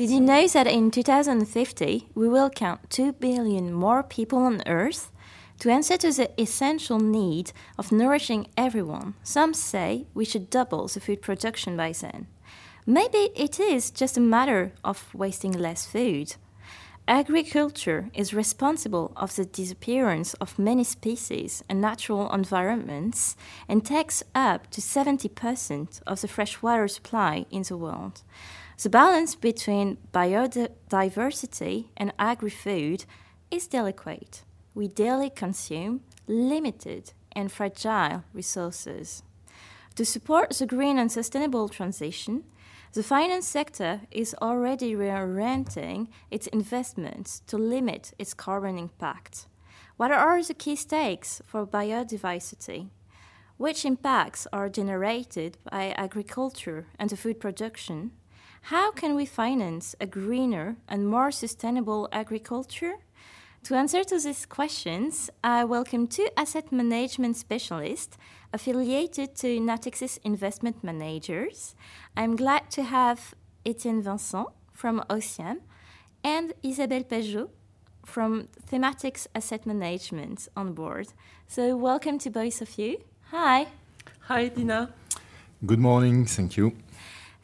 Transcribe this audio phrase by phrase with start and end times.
[0.00, 5.12] Did you know that in 2050 we will count 2 billion more people on Earth?
[5.58, 11.00] To answer to the essential need of nourishing everyone, some say we should double the
[11.00, 12.28] food production by then.
[12.86, 16.36] Maybe it is just a matter of wasting less food.
[17.06, 23.36] Agriculture is responsible of the disappearance of many species and natural environments
[23.68, 28.22] and takes up to 70% of the freshwater supply in the world.
[28.82, 33.04] The balance between biodiversity and agri-food
[33.50, 34.42] is delicate.
[34.74, 39.22] We daily consume limited and fragile resources.
[39.96, 42.44] To support the green and sustainable transition,
[42.94, 49.46] the finance sector is already reorienting its investments to limit its carbon impact.
[49.98, 52.88] What are the key stakes for biodiversity?
[53.58, 58.12] Which impacts are generated by agriculture and the food production?
[58.62, 62.94] How can we finance a greener and more sustainable agriculture?
[63.64, 68.16] To answer to these questions, I welcome two asset management specialists
[68.52, 71.74] affiliated to Natixis Investment Managers.
[72.16, 73.34] I'm glad to have
[73.66, 75.58] Etienne Vincent from Ossiam
[76.22, 77.48] and Isabelle Pajot
[78.04, 81.08] from Thematics Asset Management on board.
[81.48, 82.98] So, welcome to both of you.
[83.30, 83.66] Hi.
[84.20, 84.90] Hi, Dina.
[85.66, 86.24] Good morning.
[86.24, 86.72] Thank you.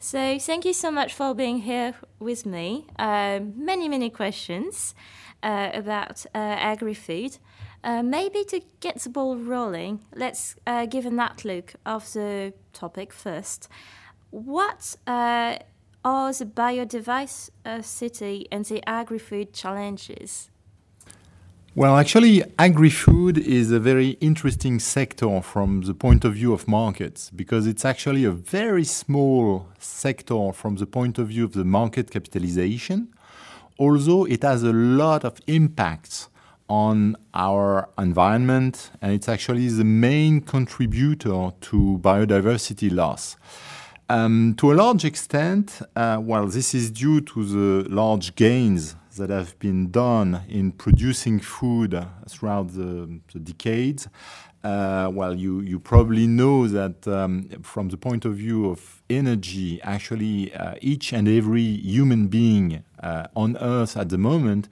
[0.09, 2.87] So, thank you so much for being here with me.
[2.97, 4.95] Uh, many, many questions
[5.43, 7.37] uh, about uh, agri-food.
[7.83, 13.11] Uh, maybe to get the ball rolling, let's uh, give an outlook of the topic
[13.11, 13.67] first.
[14.29, 15.57] What uh,
[16.05, 20.49] are the biodiversity and the agri-food challenges?
[21.77, 27.29] Well, actually, agri-food is a very interesting sector from the point of view of markets
[27.29, 32.09] because it's actually a very small sector from the point of view of the market
[32.09, 33.13] capitalization
[33.77, 36.29] although it has a lot of impacts
[36.67, 43.37] on our environment, and it's actually the main contributor to biodiversity loss.
[44.09, 49.29] Um, to a large extent, uh, well, this is due to the large gains that
[49.29, 54.07] have been done in producing food throughout the, the decades.
[54.63, 59.81] Uh, well, you, you probably know that um, from the point of view of energy,
[59.83, 64.67] actually, uh, each and every human being uh, on Earth at the moment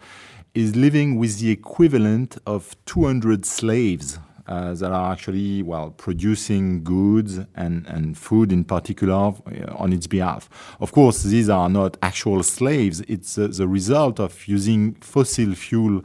[0.54, 7.40] is living with the equivalent of 200 slaves uh, that are actually well producing goods
[7.56, 9.34] and, and food in particular uh,
[9.76, 10.50] on its behalf.
[10.80, 13.02] Of course, these are not actual slaves.
[13.08, 16.04] It's uh, the result of using fossil fuel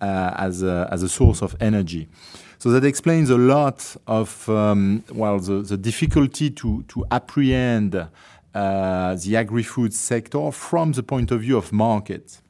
[0.00, 2.08] uh, as, a, as a source of energy.
[2.58, 9.14] So that explains a lot of um, well the, the difficulty to to apprehend uh,
[9.16, 12.40] the agri-food sector from the point of view of markets.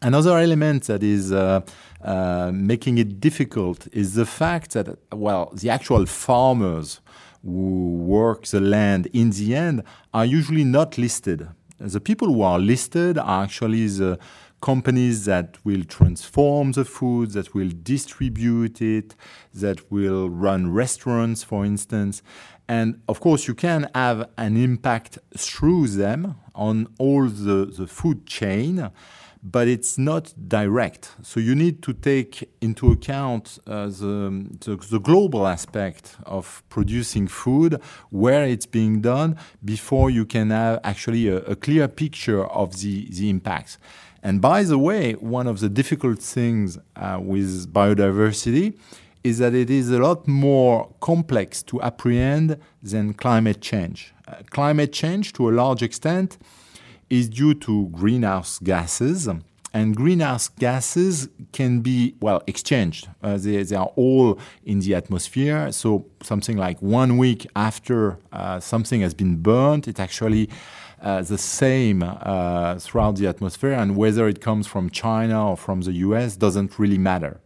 [0.00, 1.60] Another element that is uh,
[2.02, 7.00] uh, making it difficult is the fact that well the actual farmers
[7.42, 9.82] who work the land in the end
[10.14, 11.48] are usually not listed.
[11.78, 14.18] The people who are listed are actually the
[14.60, 19.14] companies that will transform the food, that will distribute it,
[19.54, 22.22] that will run restaurants, for instance.
[22.68, 28.26] And of course, you can have an impact through them on all the, the food
[28.26, 28.90] chain,
[29.42, 31.12] but it's not direct.
[31.22, 37.28] So you need to take into account uh, the, the, the, global aspect of producing
[37.28, 42.80] food, where it's being done, before you can have actually a, a clear picture of
[42.80, 43.78] the, the impacts.
[44.22, 48.76] And by the way, one of the difficult things uh, with biodiversity
[49.22, 54.12] is that it is a lot more complex to apprehend than climate change.
[54.26, 56.38] Uh, climate change, to a large extent,
[57.10, 59.28] is due to greenhouse gases.
[59.74, 63.08] And greenhouse gases can be, well, exchanged.
[63.22, 65.70] Uh, they, they, are all in the atmosphere.
[65.72, 70.48] So, something like one week after uh, something has been burned, it actually
[71.02, 75.82] uh, the same uh, throughout the atmosphere, and whether it comes from China or from
[75.82, 77.40] the US doesn't really matter.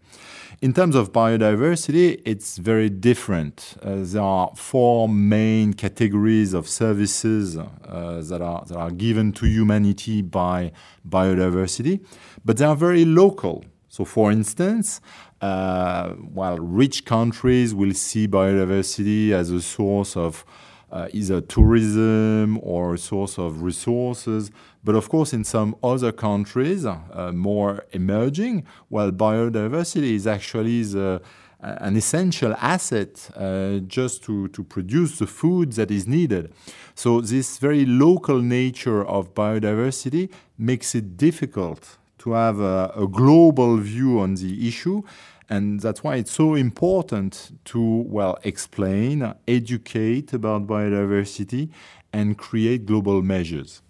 [0.63, 3.75] In terms of biodiversity, it's very different.
[3.83, 9.47] Uh, there are four main categories of services uh, that, are, that are given to
[9.47, 10.71] humanity by
[11.07, 12.07] biodiversity,
[12.45, 13.65] but they are very local.
[13.89, 15.01] So, for instance,
[15.41, 20.45] uh, while rich countries will see biodiversity as a source of
[20.93, 24.53] uh, either tourism or a source of resources.
[24.85, 31.23] But of course, in some other countries, uh, more emerging, well, biodiversity is actually the
[31.63, 36.53] an essential asset uh, just to, to produce the food that is needed.
[36.95, 43.77] So, this very local nature of biodiversity makes it difficult to have a, a global
[43.77, 45.03] view on the issue.
[45.49, 51.71] And that's why it's so important to, well, explain, educate about biodiversity,
[52.13, 53.83] and create global measures.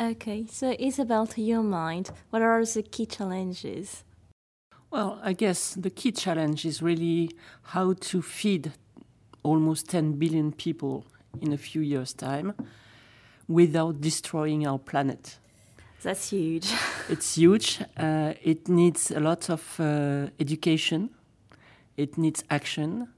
[0.00, 4.04] Okay, so Isabelle, to your mind, what are the key challenges?
[4.92, 8.72] Well, I guess the key challenge is really how to feed
[9.42, 11.04] almost 10 billion people
[11.40, 12.54] in a few years' time
[13.48, 15.38] without destroying our planet.
[16.02, 16.72] That's huge.
[17.08, 17.80] it's huge.
[17.96, 21.10] Uh, it needs a lot of uh, education,
[21.96, 23.08] it needs action,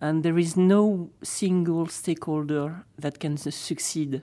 [0.00, 4.22] and there is no single stakeholder that can succeed.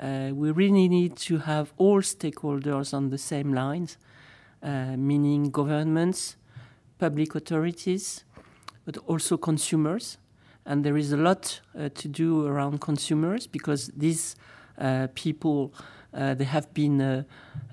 [0.00, 3.98] Uh, we really need to have all stakeholders on the same lines
[4.60, 6.36] uh, meaning governments,
[6.98, 8.24] public authorities,
[8.84, 10.18] but also consumers.
[10.66, 14.34] And there is a lot uh, to do around consumers because these
[14.78, 15.72] uh, people
[16.12, 17.22] uh, they have been uh,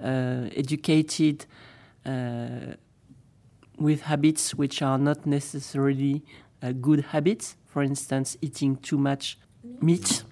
[0.03, 1.45] educated
[3.77, 6.21] with habits which are not necessarily
[6.81, 7.55] good habits.
[7.65, 9.37] For instance, eating too much
[9.81, 10.23] meat.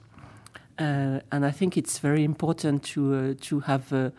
[0.80, 4.10] Uh, and I think it's very important to uh, to have uh,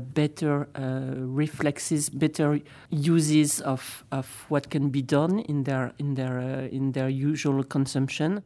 [0.00, 0.68] better
[1.16, 2.60] reflexes, better
[2.90, 6.40] uses of, of what can be done in their in their
[6.72, 8.42] in their usual consumption.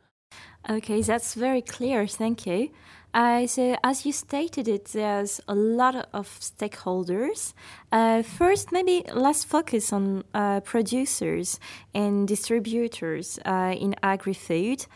[0.68, 2.06] Okay, that's very clear.
[2.06, 2.70] Thank you.
[3.14, 7.54] Uh, so, as you stated it, there's a lot of stakeholders.
[7.92, 11.60] Uh, first, maybe let's focus on uh, producers
[11.94, 14.86] and distributors in agri-food.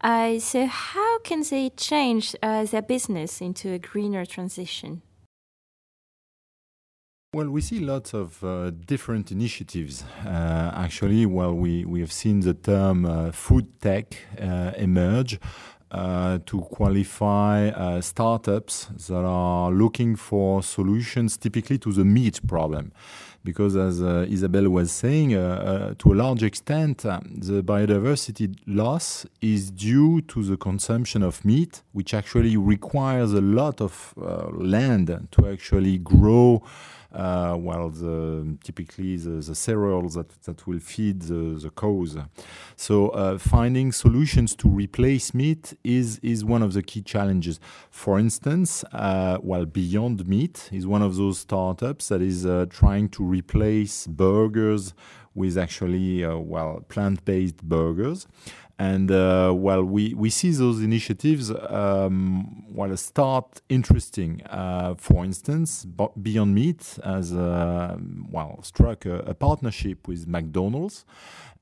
[0.00, 5.02] Uh, so, how can they change uh, their business into a greener transition?
[7.34, 10.04] Well, we see lots of uh, different initiatives.
[10.24, 14.16] Uh, actually, well, we, we have seen the term uh, food tech
[15.90, 22.92] uh, to qualify startups that are looking for solutions typically to the meat problem.
[23.46, 28.56] Because as uh, Isabelle was saying, uh, uh, to a large extent, uh, the biodiversity
[28.66, 34.48] loss is due to the consumption of meat, which actually requires a lot of uh,
[34.50, 36.60] land to actually grow
[37.16, 42.16] uh, while the, typically the, the, cereals that, that will feed the, the cows.
[42.76, 47.58] So uh, finding solutions to replace meat is, is one of the key challenges.
[47.90, 53.08] For instance, uh, well, Beyond Meat is one of those startups that is uh, trying
[53.10, 54.92] to replace burgers
[55.34, 58.26] with actually, uh, well, plant-based burgers.
[58.78, 64.42] And uh, well, we, we see those initiatives um, well start interesting.
[64.44, 65.86] Uh, for instance,
[66.20, 67.96] Beyond Meat has uh,
[68.30, 71.06] well struck a, a, partnership with McDonald's,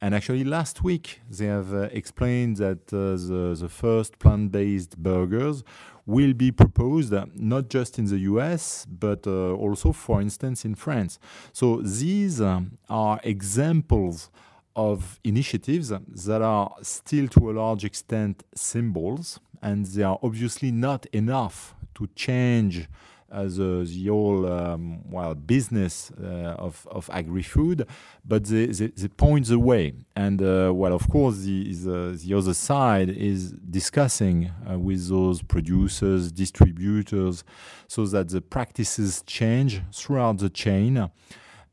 [0.01, 5.63] and actually last week they have uh, explained that uh, the the first plant-based burgers
[6.07, 11.21] will be proposed uh, not just in the US but also, for instance, in France.
[11.53, 14.31] So these um, are examples
[14.76, 15.93] of initiatives
[16.26, 22.09] that are still to a large extent symbols, and they are obviously not enough to
[22.15, 22.88] change
[23.35, 27.87] uh, the, the whole um, well business uh, of, of agri-food,
[28.25, 29.93] but they, they, they, point the way.
[30.15, 35.43] And uh, well, of course, the, the, the other side is discussing uh, with those
[35.43, 37.43] producers, distributors,
[37.89, 41.10] so that the practices change throughout the chain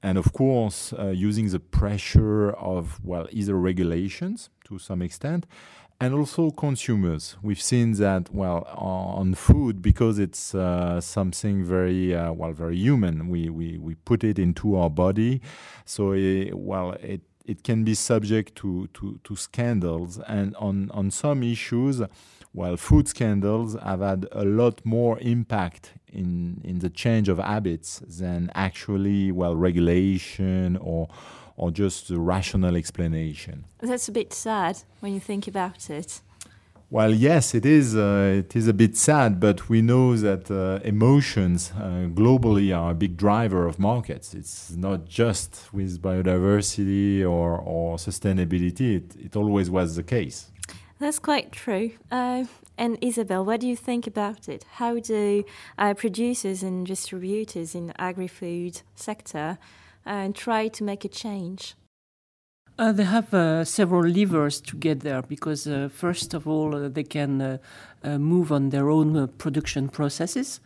[0.03, 5.45] and of course uh, using the pressure of well either regulations to some extent
[5.99, 7.35] and also consumers.
[7.43, 13.29] We've seen that well on food because it's uh, something very uh, well very human.
[13.29, 15.41] We, we we put it into our body
[15.85, 20.19] so it, well it it can be subject to, to, to scandals.
[20.27, 22.01] And on, on some issues
[22.53, 27.99] while food scandals have had a lot more impact in, in the change of habits
[27.99, 31.07] than actually, well, regulation or,
[31.55, 33.63] or just a rational explanation.
[33.79, 36.21] That's a bit sad when you think about it.
[36.89, 37.95] Well, yes, it is.
[37.95, 42.91] Uh, it is a bit sad, but we know that uh, emotions uh, globally are
[42.91, 44.33] a big driver of markets.
[44.33, 48.97] It's not just with biodiversity or, or sustainability.
[48.97, 50.50] It, it always was the case.
[51.01, 51.93] That's quite true.
[52.11, 52.45] Uh,
[52.77, 54.65] and Isabelle, what do you think about it?
[54.73, 55.43] How do
[55.79, 59.57] uh, producers and distributors in the agri-food sector
[60.05, 61.73] uh, try to make a change?
[62.77, 66.87] Uh, they have uh, several levers to get there because, uh, first of all, uh,
[66.87, 67.57] they can uh,
[68.03, 70.59] uh, move on their own production processes.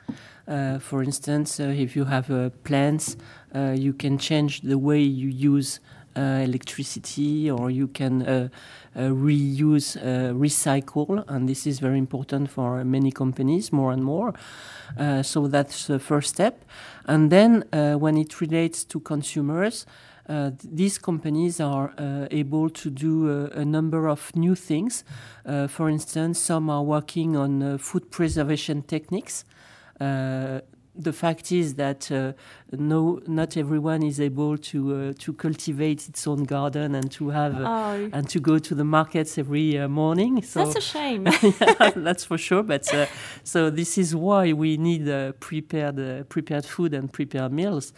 [0.82, 2.28] for instance, if you have
[2.64, 3.16] plants,
[3.54, 5.80] you can change the way you use
[6.18, 8.48] Uh, electricity, or you can uh,
[8.96, 9.98] uh, reuse,
[10.34, 14.34] recycle, and this is very important for many companies more and more.
[15.24, 16.64] so that's the first step.
[17.06, 17.66] And then
[18.00, 19.86] when it relates to consumers,
[20.30, 25.04] uh, these companies are uh, able to do a, a, number of new things.
[25.46, 29.44] Uh, for instance, some are working on food preservation techniques
[30.98, 32.34] the fact is that uh,
[32.72, 37.56] no, not everyone is able to uh, to cultivate its own garden and to have
[37.56, 38.10] uh, oh.
[38.14, 40.42] and to go to the markets every morning.
[40.42, 41.28] So that's a shame.
[41.42, 42.64] yeah, that's for sure.
[42.64, 42.86] But
[43.44, 45.06] so this is why we need
[45.40, 47.94] prepared prepared food and prepared meals.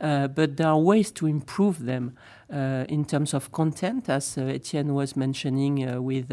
[0.00, 4.42] Uh, but there are ways to improve them uh, in terms of content, as uh,
[4.42, 6.32] Etienne was mentioning, with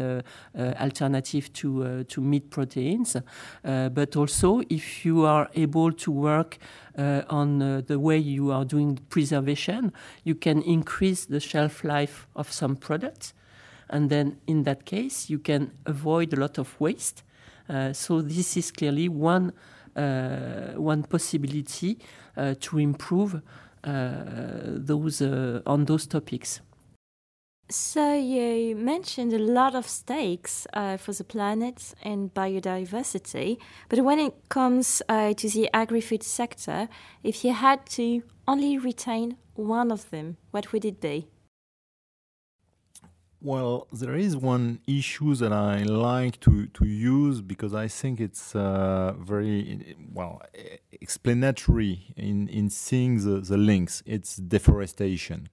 [0.54, 3.16] alternative to to meat proteins.
[3.62, 6.58] but also, if you are able to work
[7.30, 9.92] on the way you are doing preservation,
[10.24, 13.34] you can increase the shelf life of some products
[13.90, 17.22] and then in that case you can avoid a lot of waste.
[17.68, 19.52] Uh, so this is clearly one
[19.96, 21.98] uh, one possibility
[22.36, 23.40] uh, to improve
[23.82, 25.22] those
[25.66, 26.60] on those topics.
[27.70, 33.58] So you mentioned a lot of stakes uh, for the planet and biodiversity,
[33.90, 36.88] but when it comes uh, to the agri-food sector,
[37.22, 41.28] if you had to only retain one of them, what would it be?
[43.40, 48.56] Well, there is one issue that I like to, to use because I think it's
[48.56, 50.42] uh, very well
[50.90, 54.02] explanatory in, in seeing the, the links.
[54.04, 55.50] It's deforestation.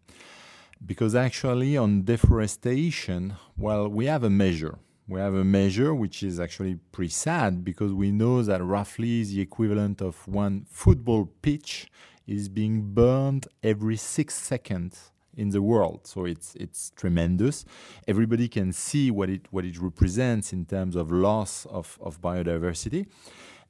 [0.84, 4.80] Because actually, on deforestation, well, we have a measure.
[5.08, 9.42] We have a measure which is actually pretty sad because we know that roughly the
[9.42, 11.92] equivalent of one football pitch
[12.26, 16.08] is being burned every six seconds in the world.
[16.08, 17.66] So it's it's tremendous.
[18.08, 23.08] Everybody can see what it what it represents in terms of loss of, of biodiversity,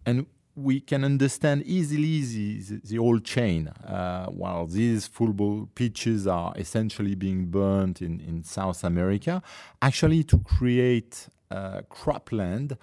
[0.05, 3.67] and we can understand easily the, the, whole chain.
[3.67, 9.43] Uh, while these football pitches are essentially being burned in, in South America,
[9.81, 12.77] actually to create uh, cropland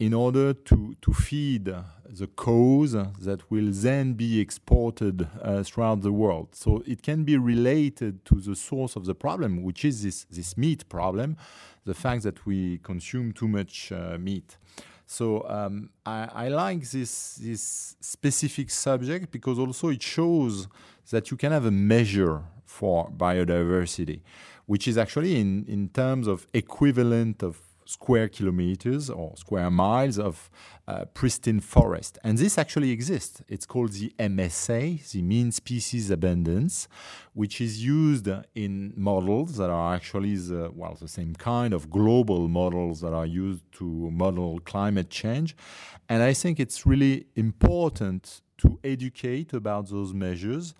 [0.00, 6.10] in order to, to feed the cows that will then be exported uh, throughout the
[6.10, 6.48] world.
[6.54, 10.56] So it can be related to the source of the problem, which is this, this
[10.56, 11.36] meat problem,
[11.84, 14.56] the fact that we consume too much uh, meat.
[15.06, 20.66] So um, I, I, like this, this specific subject because also it shows
[21.10, 24.20] that you can have a measure for biodiversity,
[24.64, 30.48] which is actually in, in terms of equivalent of square kilometers or square miles of
[30.86, 32.18] uh, pristine forest.
[32.22, 33.42] And this actually exists.
[33.48, 36.86] It's called the MSA, the mean species abundance,
[37.32, 42.46] which is used in models that are actually the, well, the same kind of global
[42.46, 45.56] models that are used to model climate change.
[46.08, 50.74] And I think it's really important to educate about those measures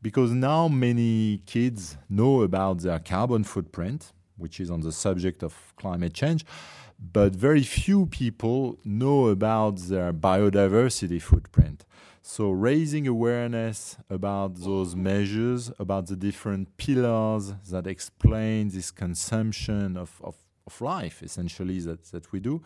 [0.00, 5.52] because now many kids know about their carbon footprint which is on the subject of
[5.76, 6.44] climate change,
[7.12, 11.84] but very few people know about their biodiversity footprint.
[12.24, 20.20] So, raising awareness about those measures, about the different pillars that explain this consumption of,
[20.22, 20.36] of,
[20.68, 22.62] of life, essentially, that, that we do,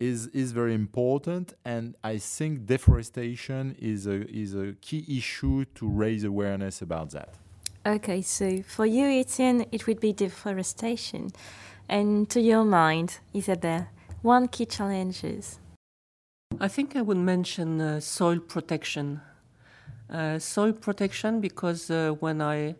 [0.00, 1.52] is, is very important.
[1.66, 7.34] And I think deforestation is a, is a key issue to raise awareness about that.
[7.86, 11.32] Okay, so for you, Etienne, it would be deforestation.
[11.86, 13.88] And to your mind, Isabelle,
[14.22, 15.58] one key challenges.
[16.58, 19.20] I think I would mention uh, soil protection.
[20.08, 22.74] Uh, soil protection because uh, when I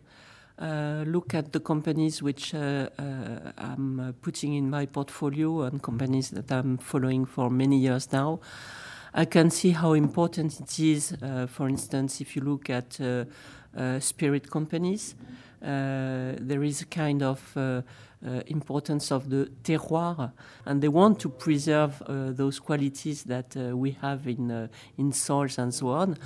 [0.57, 6.31] uh, look at the companies which uh, uh, I'm putting in my portfolio and companies
[6.31, 8.39] that I'm following for many years now,
[9.13, 11.15] I can see how important it is.
[11.47, 12.99] for instance, if you look at
[13.99, 15.15] spirit companies.
[15.61, 17.81] Uh, there is a kind of uh,
[18.47, 20.31] importance of the terroir,
[20.65, 25.87] and they want to preserve those qualities that we have in in soils and so
[25.89, 26.17] on.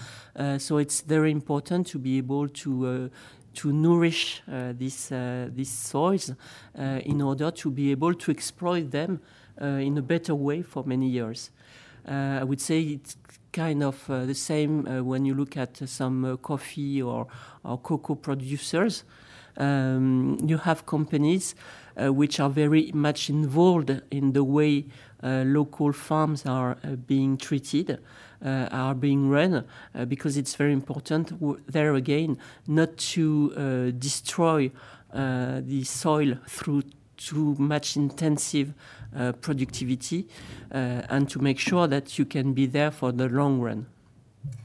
[0.59, 3.09] so it's very important to be able to
[3.53, 8.91] to nourish uh, these uh, these soils uh, in order to be able to exploit
[8.91, 9.19] them
[9.61, 11.51] in a better way for many years.
[12.07, 13.17] I would say it's
[13.59, 17.27] kind of uh, the same uh, when you look at some uh, coffee or,
[17.65, 19.03] or cocoa producers.
[19.57, 21.55] Um, you have companies
[21.97, 24.85] uh, which are very much involved in the way
[25.21, 27.99] uh, local farms are uh, being treated,
[28.41, 29.65] are being run,
[30.07, 31.33] because it's very important
[31.67, 32.37] there again
[32.67, 34.71] not to destroy
[35.11, 36.83] the soil through
[37.17, 38.73] too much intensive
[39.15, 40.27] uh, productivity
[40.71, 43.87] uh, and to make sure that you can be there for the long run.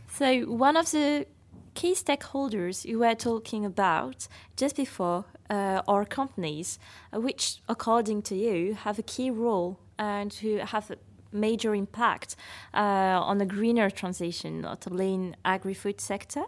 [0.08, 1.26] So, one of the
[1.74, 6.78] key stakeholders you were talking about just before uh, are companies,
[7.12, 10.96] which, according to you, have a key role and who have a
[11.32, 12.36] major impact
[12.72, 16.44] uh, on the greener transition, notably in agri-food sector.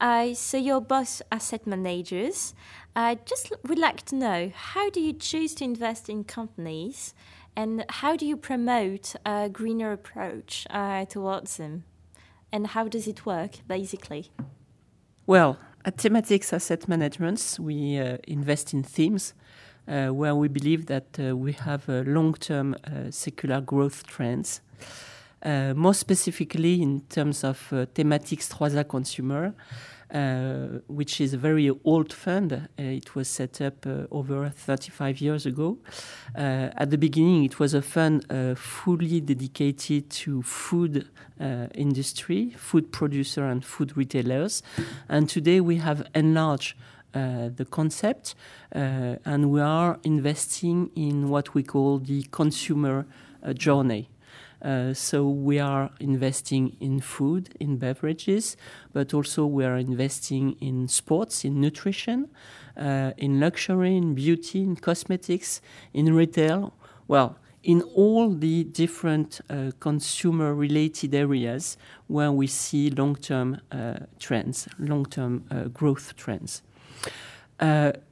[0.00, 2.54] I so you're both asset managers.
[2.94, 7.14] I just would like to know how do you choose to invest in companies,
[7.54, 11.84] and how do you promote a greener approach uh, towards them,
[12.52, 14.30] and how does it work basically?
[15.26, 19.34] Well, at Thematics Asset Management, we uh, invest in themes
[19.88, 24.60] uh, where we believe that uh, we have long-term uh, secular growth trends.
[25.46, 29.54] Uh, more specifically, in terms of uh, Thematics 3A Consumer,
[30.12, 32.52] uh, which is a very old fund.
[32.52, 35.78] Uh, it was set up uh, over 35 years ago.
[36.34, 38.26] Uh, at the beginning, it was a fund
[38.58, 41.08] fully dedicated to food
[41.74, 44.64] industry, food producer and food retailers.
[45.08, 46.74] And today we have enlarged
[47.14, 48.34] uh, the concept,
[48.74, 53.06] uh, and we are investing in what we call the consumer
[53.42, 54.08] uh, journey.
[54.62, 58.56] Uh, so we are investing in food, in beverages,
[58.92, 62.28] but also we are investing in sports, in nutrition,
[62.76, 65.60] uh, in luxury, in beauty, in cosmetics,
[65.92, 66.72] in retail.
[67.06, 73.94] Well, in all the different uh, consumer related areas where we see long term uh,
[74.18, 76.62] trends, long term uh, growth trends.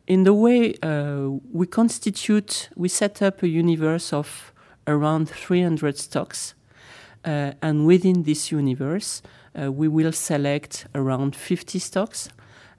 [0.07, 0.75] In the way
[1.53, 4.54] we constitute, we set up a universe of
[4.87, 6.55] around 300 stocks.
[7.25, 9.23] Uh, and within this universe,
[9.59, 12.29] uh, we will select around 50 stocks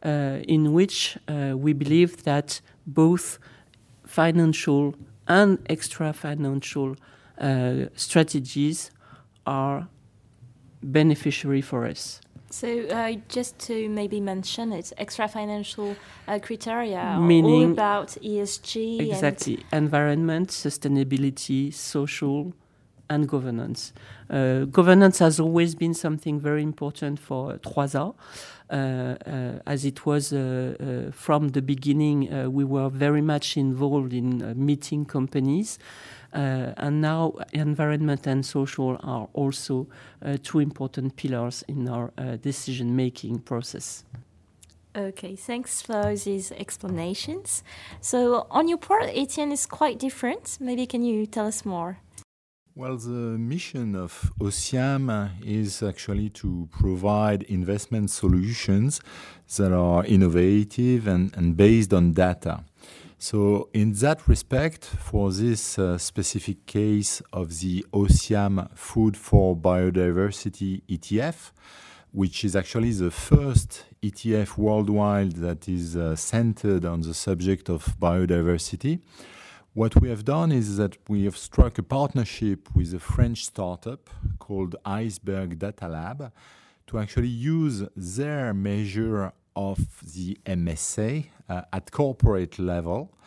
[0.03, 3.39] uh, in which uh, we believe that both
[4.05, 4.93] financial
[5.27, 6.95] and extra financial
[7.39, 8.91] uh, strategies
[9.47, 9.88] are
[10.84, 12.21] beneficiary for us.
[12.56, 19.02] So, uh, just to maybe mention it, extra financial uh, criteria Meaning all about ESG.
[19.12, 19.65] Exactly.
[19.74, 22.54] Environment, sustainability, social,
[23.10, 23.94] and governance.
[24.30, 28.15] Uh, governance has always been something very important for 3A.
[28.68, 34.13] Uh, uh, as it was uh, uh, from the beginning, we were very much involved
[34.13, 35.78] in meeting companies.
[36.34, 39.88] And now environment and social are also
[40.44, 44.04] two important pillars in our uh, decision-making process.
[44.98, 47.63] Okay, thanks for these explanations.
[48.02, 50.58] So on your part, Etienne is quite different.
[50.60, 52.00] Maybe can you tell us more?
[52.77, 58.99] Well, the mission of Ossiam is actually to provide investment solutions
[59.55, 62.65] that are innovative and, and based on data.
[63.17, 70.81] So, in that respect, for this uh, specific case of the Ossiam Food for Biodiversity
[70.89, 71.51] ETF,
[72.11, 77.85] which is actually the first ETF worldwide that is uh, centered on the subject of
[78.01, 78.99] biodiversity,
[79.75, 84.09] what we have done is that we have struck a partnership with a French startup
[84.39, 86.31] called Iceberg Data Lab
[86.88, 89.77] to actually use their measure of
[90.13, 93.17] the MSA uh, at corporate level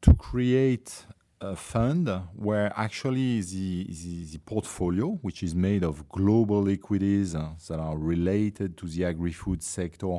[0.00, 1.04] to create
[1.42, 7.50] a fund where actually the, the, the, portfolio, which is made of global equities uh,
[7.68, 10.18] that are related to the agri-food sector,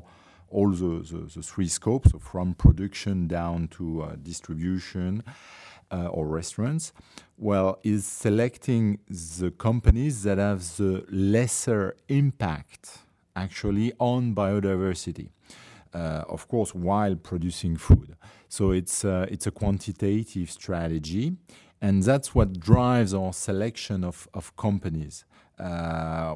[0.51, 5.23] all the, the, the, three scopes, so from production down to uh, distribution
[5.91, 6.93] uh, or restaurants,
[7.37, 12.99] well, is selecting the companies that have the lesser impact
[13.35, 15.29] actually on biodiversity
[15.93, 18.15] uh, of course, while producing food.
[18.47, 21.35] So it's uh, it's a quantitative strategy,
[21.81, 25.25] and that's what drives our selection of of companies
[25.59, 26.35] uh,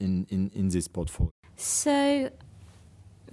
[0.00, 1.30] in, in in this portfolio.
[1.56, 2.30] So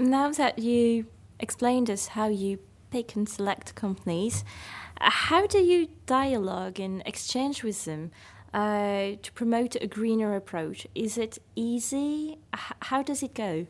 [0.01, 1.05] now that you
[1.39, 2.59] explained us how you
[2.89, 4.43] pick and select companies,
[4.99, 8.11] how do you dialogue and exchange with them?
[8.53, 12.37] Uh, to promote a greener approach, is it easy?
[12.53, 13.65] H- how does it go?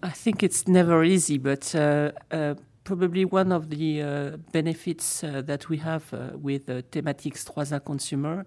[0.00, 5.42] I think it's never easy, but uh, uh, probably one of the uh, benefits uh,
[5.44, 8.46] that we have uh, with Thematics 3A Consumer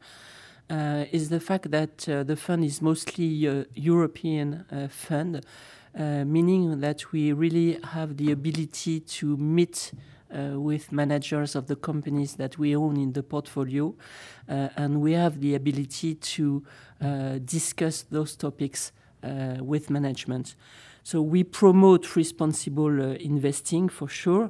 [1.12, 5.46] is the fact that the fund is mostly a European fund,
[5.96, 9.92] meaning that we really have the ability to meet
[10.32, 13.94] with managers of the companies that we own in the portfolio,
[14.48, 16.64] and we have the ability to
[17.46, 18.92] discuss those topics
[19.62, 20.56] with management.
[21.04, 24.50] So we promote responsible uh, investing for sure,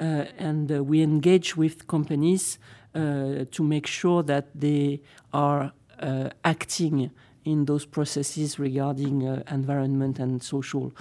[0.00, 2.58] uh, and uh, we engage with companies
[2.94, 5.02] uh, to make sure that they
[5.34, 7.10] are uh, acting
[7.44, 10.92] in those processes regarding uh, environment and social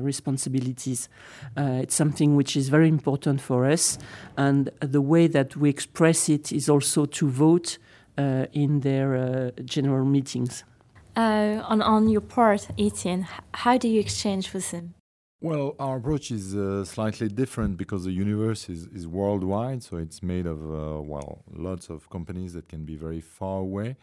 [0.00, 1.10] responsibilities.
[1.56, 3.98] it's something which is very important for us,
[4.38, 7.76] and the way that we express it is also to vote
[8.54, 10.64] in their general meetings.
[11.16, 14.94] Uh, on, on your part, Etienne, how do you exchange with them?
[15.42, 20.22] Well, our approach is uh, slightly different because the universe is, is worldwide, so it's
[20.22, 23.96] made of uh, well lots of companies that can be very far away.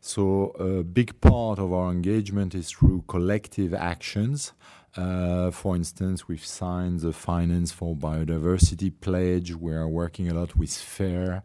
[0.00, 4.52] So a big part of our engagement is through collective actions.
[4.96, 9.52] Uh, for instance, we've signed the Finance for Biodiversity pledge.
[9.52, 11.42] We are working a lot with FAIR.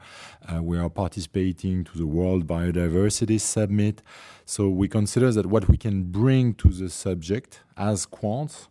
[0.47, 4.03] Uh, we are participating to the World Biodiversity Summit.
[4.45, 8.67] So we consider that what we can bring to the subject as quants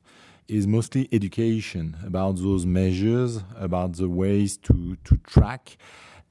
[0.49, 5.77] is mostly education about those measures, about the ways to, to track.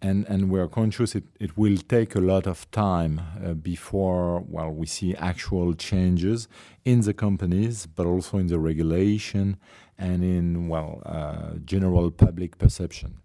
[0.01, 4.69] And, and we're conscious it, it will take a lot of time uh, before well
[4.69, 6.47] we see actual changes
[6.85, 9.57] in the companies, but also in the regulation
[9.97, 13.17] and in well uh, general public perception.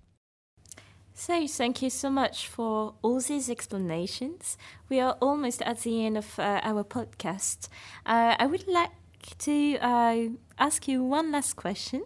[1.15, 4.57] So, thank you so much for all these explanations.
[4.89, 7.69] We are almost at the end of uh, our podcast.
[8.07, 8.91] Uh, I would like
[9.39, 12.05] to uh, ask you one last question.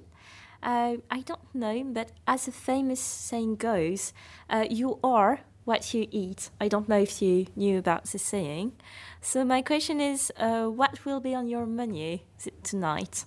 [0.62, 4.12] Uh, I don't know, but as a famous saying goes,
[4.50, 6.50] uh, you are what you eat.
[6.60, 8.72] I don't know if you knew about this saying.
[9.20, 12.20] So, my question is uh, what will be on your menu
[12.62, 13.24] tonight?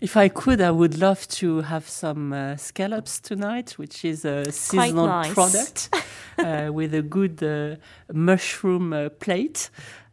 [0.00, 4.50] If I could, I would love to have some uh, scallops tonight, which is a
[4.50, 5.34] seasonal nice.
[5.34, 5.90] product
[6.38, 7.76] uh, with a good uh,
[8.10, 9.68] mushroom uh, plate.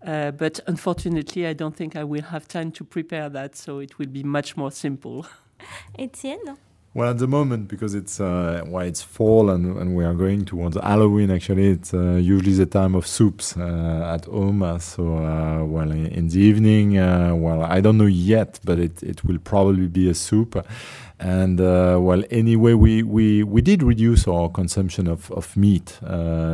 [0.06, 3.98] Uh, but unfortunately, I don't think I will have time to prepare that, so it
[3.98, 5.26] will be much more simple.
[5.98, 6.58] Etienne
[6.98, 10.46] well, at the moment, because it's uh, well, it's fall and, and we are going
[10.46, 11.30] towards Halloween.
[11.30, 14.64] Actually, it's uh, usually the time of soups uh, at home.
[14.64, 18.80] Uh, so, uh, well, in, in, the evening, uh, well, I don't know yet, but
[18.80, 20.66] it, it will probably be a soup.
[21.20, 26.00] And well, anyway, we, we, we did reduce our consumption of, of meat,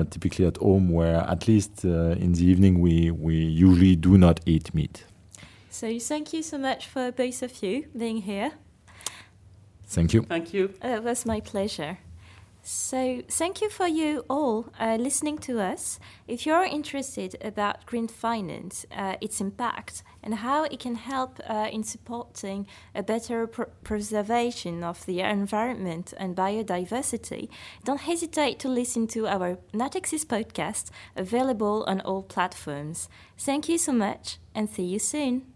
[0.10, 4.75] typically at home, where at least in the evening we, we usually do not eat
[4.75, 5.06] meat.
[5.69, 8.51] So, thank you so much for both of you being here.
[9.93, 10.23] Thank you.
[10.23, 10.73] Thank you.
[10.84, 11.99] Uh, it was my pleasure.
[12.65, 15.99] So, thank you for you all uh, listening to us.
[16.29, 21.67] If you're interested about green finance, uh, its impact, and how it can help uh,
[21.69, 27.49] in supporting a better pr- preservation of the environment and biodiversity,
[27.84, 33.10] don't hesitate to listen to our Natixis podcast, available on all platforms.
[33.38, 35.53] Thank you so much, and see you soon.